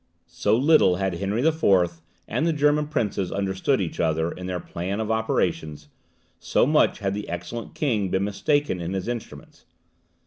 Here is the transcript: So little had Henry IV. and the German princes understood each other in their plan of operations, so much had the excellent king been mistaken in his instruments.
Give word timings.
So 0.25 0.57
little 0.57 0.95
had 0.95 1.13
Henry 1.13 1.45
IV. 1.47 2.01
and 2.27 2.47
the 2.47 2.53
German 2.53 2.87
princes 2.87 3.31
understood 3.31 3.79
each 3.79 3.99
other 3.99 4.31
in 4.31 4.47
their 4.47 4.59
plan 4.59 4.99
of 4.99 5.11
operations, 5.11 5.89
so 6.39 6.65
much 6.65 6.97
had 6.97 7.13
the 7.13 7.29
excellent 7.29 7.75
king 7.75 8.09
been 8.09 8.23
mistaken 8.23 8.81
in 8.81 8.93
his 8.93 9.07
instruments. 9.07 9.63